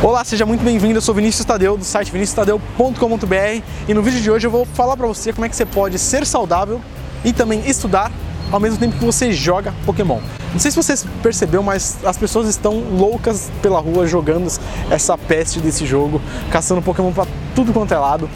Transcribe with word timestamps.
Olá, 0.00 0.24
seja 0.24 0.46
muito 0.46 0.62
bem-vindo. 0.62 0.96
Eu 0.96 1.02
sou 1.02 1.12
Vinícius 1.12 1.44
Tadeu 1.44 1.76
do 1.76 1.82
site 1.82 2.12
viniciustadeu.com.br 2.12 3.62
e 3.88 3.92
no 3.92 4.00
vídeo 4.00 4.20
de 4.20 4.30
hoje 4.30 4.46
eu 4.46 4.50
vou 4.50 4.64
falar 4.64 4.96
para 4.96 5.08
você 5.08 5.32
como 5.32 5.44
é 5.44 5.48
que 5.48 5.56
você 5.56 5.66
pode 5.66 5.98
ser 5.98 6.24
saudável 6.24 6.80
e 7.24 7.32
também 7.32 7.68
estudar 7.68 8.12
ao 8.52 8.60
mesmo 8.60 8.78
tempo 8.78 8.96
que 8.96 9.04
você 9.04 9.32
joga 9.32 9.74
Pokémon. 9.84 10.20
Não 10.52 10.58
sei 10.58 10.70
se 10.70 10.76
você 10.76 10.94
percebeu, 11.22 11.62
mas 11.62 11.98
as 12.04 12.16
pessoas 12.16 12.48
estão 12.48 12.80
loucas 12.80 13.50
pela 13.60 13.78
rua 13.80 14.06
jogando 14.06 14.50
essa 14.90 15.16
peste 15.16 15.60
desse 15.60 15.84
jogo, 15.84 16.20
caçando 16.50 16.80
Pokémon 16.80 17.12
para 17.12 17.26
tudo 17.54 17.72
quanto 17.72 17.92
é 17.92 17.98
lado. 17.98 18.28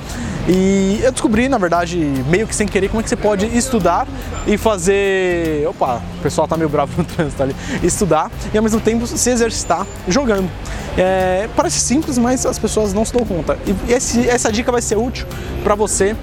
E 0.49 1.01
eu 1.03 1.13
descobri, 1.13 1.49
na 1.49 1.57
verdade, 1.57 1.97
meio 2.29 2.49
que 2.49 2.55
sem 2.55 2.67
querer, 2.67 2.89
como 2.89 3.01
é 3.01 3.03
que 3.03 3.09
você 3.09 3.17
pode 3.17 3.47
estudar 3.57 4.07
e 4.47 4.59
fazer. 4.59 5.67
Opa, 5.69 6.03
o 6.19 6.23
pessoal 6.23 6.49
tá 6.49 6.57
meio 6.57 6.69
bravo 6.69 6.93
no 6.99 7.05
trânsito 7.05 7.43
ali. 7.43 7.55
Estudar 7.83 8.31
e 8.53 8.57
ao 8.57 8.63
mesmo 8.63 8.81
tempo 8.81 9.07
se 9.07 9.31
exercitar 9.31 9.87
jogando. 10.09 10.51
É, 10.99 11.49
parece 11.57 11.79
simples, 11.79 12.19
mas 12.19 12.45
as 12.45 12.59
pessoas 12.59 12.93
não 12.93 13.05
se 13.05 13.13
dão 13.13 13.25
conta. 13.25 13.57
E 13.67 13.93
esse, 13.93 14.29
essa 14.29 14.51
dica 14.51 14.73
vai 14.73 14.83
ser 14.83 14.99
útil 14.99 15.27
para 15.63 15.75
você 15.75 16.17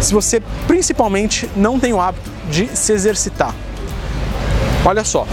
se 0.00 0.12
você 0.14 0.40
principalmente 0.66 1.50
não 1.56 1.80
tem 1.80 1.92
o 1.92 2.00
hábito 2.00 2.30
de 2.48 2.68
se 2.76 2.92
exercitar. 2.92 3.54
Olha 4.86 5.02
só, 5.02 5.26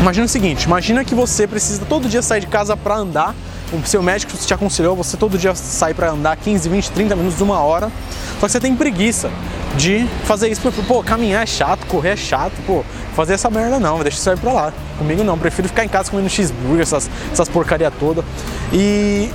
imagina 0.00 0.24
o 0.24 0.28
seguinte: 0.28 0.64
imagina 0.64 1.04
que 1.04 1.14
você 1.14 1.46
precisa 1.46 1.84
todo 1.84 2.08
dia 2.08 2.22
sair 2.22 2.40
de 2.40 2.46
casa 2.46 2.74
para 2.74 2.96
andar. 2.96 3.34
O 3.70 3.86
seu 3.86 4.02
médico 4.02 4.32
te 4.34 4.54
aconselhou 4.54 4.96
você 4.96 5.14
todo 5.14 5.36
dia 5.36 5.54
sair 5.54 5.92
para 5.92 6.10
andar 6.10 6.34
15, 6.38 6.70
20, 6.70 6.90
30 6.92 7.14
minutos, 7.14 7.38
uma 7.42 7.60
hora. 7.60 7.92
Só 8.40 8.46
que 8.46 8.52
você 8.52 8.58
tem 8.58 8.74
preguiça 8.74 9.30
de 9.76 10.06
fazer 10.24 10.48
isso. 10.48 10.62
Pô, 10.86 11.02
caminhar 11.02 11.42
é 11.42 11.46
chato, 11.46 11.84
correr 11.84 12.12
é 12.12 12.16
chato, 12.16 12.54
pô, 12.66 12.82
fazer 13.14 13.34
essa 13.34 13.50
merda 13.50 13.78
não, 13.78 13.98
deixa 13.98 14.16
isso 14.16 14.30
aí 14.30 14.38
pra 14.38 14.54
lá. 14.54 14.72
Comigo 14.96 15.22
não, 15.22 15.38
prefiro 15.38 15.68
ficar 15.68 15.84
em 15.84 15.88
casa 15.88 16.10
comendo 16.10 16.30
cheeseburger, 16.30 16.80
essas, 16.80 17.10
essas 17.30 17.46
porcaria 17.46 17.90
toda. 17.90 18.24
E 18.72 19.28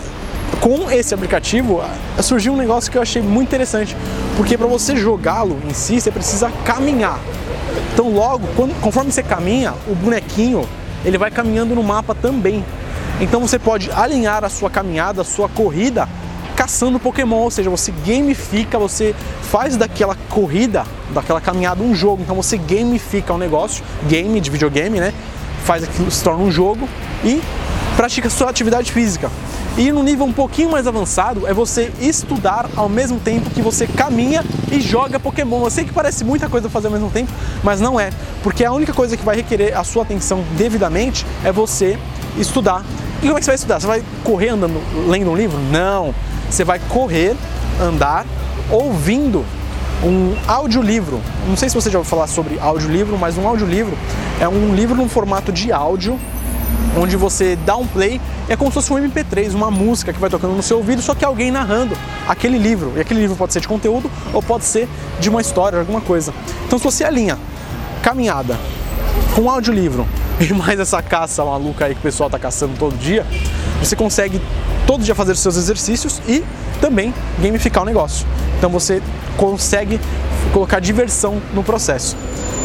com 0.64 0.90
esse 0.90 1.14
aplicativo 1.14 1.84
surgiu 2.22 2.54
um 2.54 2.56
negócio 2.56 2.90
que 2.90 2.98
eu 2.98 3.02
achei 3.02 3.22
muito 3.22 3.50
interessante, 3.50 3.98
porque 4.38 4.58
para 4.58 4.66
você 4.66 4.96
jogá-lo 4.96 5.60
em 5.70 5.74
si, 5.74 6.00
você 6.00 6.10
precisa 6.10 6.50
caminhar. 6.64 7.20
Então 7.94 8.10
logo, 8.10 8.48
quando, 8.56 8.74
conforme 8.80 9.12
você 9.12 9.22
caminha, 9.22 9.74
o 9.90 9.94
bonequinho 9.94 10.66
ele 11.04 11.18
vai 11.18 11.30
caminhando 11.30 11.76
no 11.76 11.84
mapa 11.84 12.16
também. 12.16 12.64
Então 13.20 13.42
você 13.42 13.60
pode 13.60 13.92
alinhar 13.92 14.46
a 14.46 14.50
sua 14.50 14.70
caminhada, 14.70 15.22
a 15.22 15.26
sua 15.26 15.50
corrida 15.50 16.08
caçando 16.56 16.98
Pokémon, 16.98 17.42
ou 17.42 17.52
seja, 17.52 17.70
você 17.70 17.92
gamifica, 18.06 18.80
você 18.80 19.14
faz 19.42 19.76
daquela 19.76 20.16
corrida, 20.30 20.86
daquela 21.14 21.42
caminhada 21.42 21.84
um 21.84 21.94
jogo. 21.94 22.22
Então 22.22 22.38
você 22.38 22.58
gamifica 22.58 23.34
o 23.34 23.36
um 23.36 23.40
negócio, 23.40 23.84
game 24.08 24.40
de 24.40 24.50
videogame, 24.50 25.02
né? 25.02 25.14
Faz 25.66 25.84
aquilo 25.84 26.10
se 26.10 26.24
torna 26.24 26.42
um 26.42 26.52
jogo 26.52 26.88
e 27.22 27.42
pratica 27.98 28.30
sua 28.30 28.50
atividade 28.50 28.94
física. 28.94 29.30
E 29.76 29.92
no 29.92 30.04
nível 30.04 30.26
um 30.28 30.32
pouquinho 30.32 30.70
mais 30.70 30.86
avançado 30.86 31.48
é 31.48 31.54
você 31.54 31.92
estudar 32.00 32.70
ao 32.76 32.88
mesmo 32.88 33.20
tempo 33.20 33.50
que 33.50 33.60
você 33.60 33.88
caminha 33.88 34.44
e 34.72 34.80
joga 34.80 35.20
Pokémon. 35.20 35.64
Eu 35.64 35.70
sei 35.72 35.84
que 35.84 35.92
parece 35.92 36.24
muita 36.24 36.48
coisa 36.48 36.70
fazer 36.70 36.88
ao 36.88 36.94
mesmo 36.94 37.10
tempo, 37.10 37.32
mas 37.64 37.82
não 37.82 38.00
é, 38.00 38.12
porque 38.44 38.64
a 38.64 38.72
única 38.72 38.94
coisa 38.94 39.18
que 39.18 39.26
vai 39.26 39.36
requerer 39.36 39.76
a 39.76 39.84
sua 39.84 40.04
atenção 40.04 40.44
devidamente 40.56 41.26
é 41.44 41.52
você 41.52 41.98
estudar. 42.38 42.86
E 43.18 43.26
como 43.26 43.36
é 43.36 43.40
que 43.40 43.46
você 43.46 43.50
vai 43.52 43.56
estudar? 43.56 43.80
Você 43.80 43.88
vai 43.88 44.04
correr 44.24 44.50
andando, 44.50 44.80
lendo 45.08 45.32
um 45.32 45.36
livro? 45.36 45.58
Não. 45.72 46.14
Você 46.52 46.64
vai 46.64 46.80
correr, 46.90 47.36
andar, 47.82 48.28
ouvindo 48.70 49.44
um 50.04 50.36
audiolivro. 50.48 51.20
Não 51.48 51.58
sei 51.58 51.68
se 51.70 51.74
você 51.74 51.90
já 51.90 51.98
ouviu 51.98 52.10
falar 52.10 52.28
sobre 52.28 52.60
audiolivro, 52.60 53.18
mas 53.18 53.40
um 53.40 53.48
audiolivro 53.48 53.98
é 54.40 54.48
um 54.48 54.76
livro 54.76 54.96
no 54.96 55.10
formato 55.10 55.52
de 55.52 55.72
áudio 55.72 56.20
onde 56.98 57.16
você 57.16 57.56
dá 57.56 57.76
um 57.76 57.88
play 57.88 58.22
é 58.48 58.56
como 58.56 58.70
se 58.70 58.76
fosse 58.76 58.94
um 58.94 58.98
MP3, 58.98 59.54
uma 59.54 59.72
música 59.72 60.14
que 60.14 60.20
vai 60.20 60.30
tocando 60.30 60.54
no 60.54 60.64
seu 60.64 60.78
ouvido, 60.78 61.02
só 61.02 61.16
que 61.16 61.26
alguém 61.26 61.52
narrando 61.52 61.98
aquele 62.28 62.58
livro. 62.58 62.94
E 62.96 63.02
aquele 63.02 63.22
livro 63.22 63.36
pode 63.36 63.54
ser 63.54 63.62
de 63.62 63.68
conteúdo 63.68 64.10
ou 64.34 64.42
pode 64.42 64.66
ser 64.66 64.88
de 65.20 65.30
uma 65.30 65.42
história, 65.42 65.80
alguma 65.80 66.02
coisa. 66.02 66.34
Então 66.66 66.78
se 66.78 66.84
você 66.84 67.04
alinha 67.04 67.38
caminhada 68.02 68.58
com 69.36 69.50
audiolivro 69.50 70.06
e 70.40 70.54
mais 70.54 70.80
essa 70.80 71.02
caça 71.02 71.44
maluca 71.44 71.86
aí 71.86 71.94
que 71.94 72.00
o 72.00 72.04
pessoal 72.04 72.30
tá 72.30 72.38
caçando 72.38 72.74
todo 72.78 72.98
dia, 72.98 73.26
você 73.80 73.96
consegue 73.96 74.42
todo 74.86 75.04
dia 75.04 75.16
fazer 75.16 75.36
seus 75.36 75.58
exercícios 75.58 76.22
e 76.28 76.44
também 76.82 77.14
gamificar 77.40 77.84
o 77.84 77.86
negócio. 77.86 78.26
Então 78.58 78.70
você 78.70 79.02
consegue 79.38 80.00
colocar 80.52 80.80
diversão 80.80 81.42
no 81.54 81.64
processo. 81.64 82.16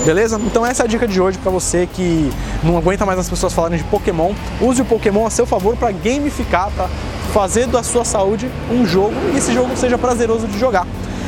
Beleza? 0.04 0.40
Então 0.44 0.64
essa 0.64 0.82
é 0.82 0.84
a 0.84 0.88
dica 0.88 1.06
de 1.06 1.20
hoje 1.20 1.38
para 1.38 1.50
você 1.50 1.86
que 1.92 2.30
não 2.62 2.78
aguenta 2.78 3.04
mais 3.04 3.18
as 3.18 3.28
pessoas 3.28 3.52
falarem 3.52 3.78
de 3.78 3.84
Pokémon. 3.84 4.32
Use 4.60 4.80
o 4.80 4.84
Pokémon 4.84 5.26
a 5.26 5.30
seu 5.30 5.44
favor 5.44 5.76
para 5.76 5.90
gamificar, 5.92 6.70
para 6.70 6.88
fazer 7.32 7.66
da 7.66 7.82
sua 7.82 8.04
saúde 8.04 8.50
um 8.70 8.86
jogo 8.86 9.14
e 9.34 9.38
esse 9.38 9.52
jogo 9.52 9.76
seja 9.76 9.98
prazeroso 9.98 10.46
de 10.46 10.58
jogar. 10.58 10.86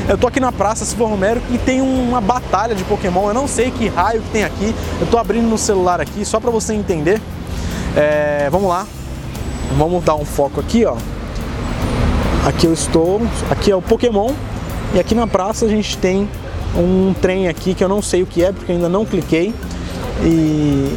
Eu 0.09 0.16
tô 0.19 0.27
aqui 0.27 0.41
na 0.41 0.50
Praça 0.50 0.84
Silva 0.84 1.06
Romero 1.06 1.41
e 1.50 1.59
tem 1.59 1.81
uma 1.81 2.21
batalha 2.21 2.75
de 2.75 2.83
Pokémon. 2.84 3.28
Eu 3.28 3.34
não 3.34 3.47
sei 3.47 3.71
que 3.71 3.87
raio 3.87 4.22
que 4.22 4.31
tem 4.31 4.44
aqui. 4.44 4.75
Eu 5.00 5.06
tô 5.06 5.19
abrindo 5.19 5.49
no 5.49 5.59
celular 5.59 6.00
aqui 6.00 6.25
só 6.25 6.41
para 6.41 6.50
você 6.50 6.75
entender. 6.75 7.21
É, 7.97 8.49
vamos 8.50 8.69
lá. 8.69 8.87
Vamos 9.77 10.03
dar 10.03 10.16
um 10.16 10.25
foco 10.25 10.59
aqui, 10.59 10.84
ó. 10.84 10.97
Aqui 12.47 12.66
eu 12.66 12.72
estou. 12.72 13.21
Aqui 13.50 13.71
é 13.71 13.77
o 13.77 13.83
Pokémon. 13.83 14.33
E 14.93 14.99
aqui 14.99 15.15
na 15.15 15.27
praça 15.27 15.65
a 15.65 15.69
gente 15.69 15.97
tem 15.99 16.28
um 16.77 17.15
trem 17.21 17.49
aqui 17.49 17.75
que 17.75 17.83
eu 17.83 17.89
não 17.89 18.03
sei 18.03 18.23
o 18.23 18.27
que 18.27 18.45
é 18.45 18.53
porque 18.53 18.73
ainda 18.73 18.89
não 18.89 19.05
cliquei. 19.05 19.55
E. 20.25 20.97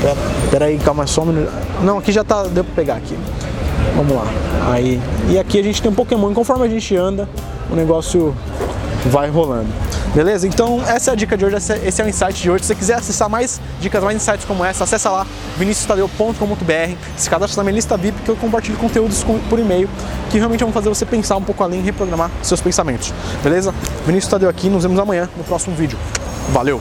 Pera, 0.00 0.16
pera 0.50 0.64
aí, 0.66 0.78
calma 0.78 1.06
só 1.06 1.22
um 1.22 1.26
minuto. 1.26 1.52
Não, 1.82 1.98
aqui 1.98 2.12
já 2.12 2.24
tá. 2.24 2.44
Deu 2.44 2.64
pra 2.64 2.74
pegar 2.74 2.96
aqui. 2.96 3.16
Vamos 3.94 4.14
lá. 4.14 4.24
Aí. 4.70 5.00
E 5.28 5.38
aqui 5.38 5.58
a 5.58 5.62
gente 5.62 5.82
tem 5.82 5.90
um 5.90 5.94
Pokémon. 5.94 6.30
E 6.30 6.34
conforme 6.34 6.66
a 6.66 6.68
gente 6.68 6.96
anda, 6.96 7.28
o 7.70 7.76
negócio 7.76 8.34
vai 9.06 9.28
rolando. 9.28 9.68
Beleza? 10.14 10.46
Então 10.46 10.82
essa 10.86 11.10
é 11.10 11.12
a 11.12 11.16
dica 11.16 11.36
de 11.36 11.44
hoje, 11.44 11.56
esse 11.56 12.02
é 12.02 12.04
o 12.04 12.08
insight 12.08 12.42
de 12.42 12.50
hoje. 12.50 12.64
Se 12.64 12.68
você 12.68 12.74
quiser 12.74 12.94
acessar 12.94 13.28
mais 13.28 13.60
dicas, 13.80 14.02
mais 14.02 14.16
insights 14.16 14.44
como 14.44 14.64
essa, 14.64 14.84
acessa 14.84 15.10
lá 15.10 15.26
viniciustadeu.com.br, 15.56 16.96
se 17.16 17.30
cadastra 17.30 17.58
na 17.58 17.64
minha 17.64 17.76
lista 17.76 17.96
VIP 17.96 18.22
que 18.22 18.28
eu 18.28 18.36
compartilho 18.36 18.76
conteúdos 18.76 19.24
por 19.48 19.58
e-mail 19.58 19.88
que 20.30 20.38
realmente 20.38 20.64
vão 20.64 20.72
fazer 20.72 20.88
você 20.88 21.06
pensar 21.06 21.36
um 21.36 21.42
pouco 21.42 21.62
além 21.62 21.80
e 21.80 21.82
reprogramar 21.82 22.30
seus 22.42 22.60
pensamentos. 22.60 23.12
Beleza? 23.42 23.74
Vinícius 24.06 24.30
Tadeu 24.30 24.48
aqui, 24.48 24.68
nos 24.68 24.82
vemos 24.82 24.98
amanhã 24.98 25.28
no 25.36 25.44
próximo 25.44 25.74
vídeo. 25.76 25.98
Valeu! 26.50 26.80